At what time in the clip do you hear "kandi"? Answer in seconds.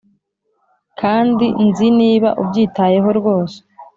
0.99-1.45